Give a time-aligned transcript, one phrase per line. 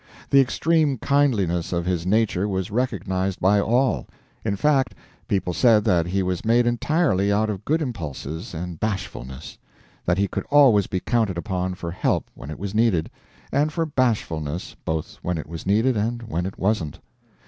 [0.31, 4.07] The extreme kindliness of his nature was recognized by all;
[4.43, 4.95] in fact,
[5.27, 9.59] people said that he was made entirely out of good impulses and bashfulness;
[10.07, 13.11] that he could always be counted upon for help when it was needed,
[13.51, 16.97] and for bashfulness both when it was needed and when it wasn't.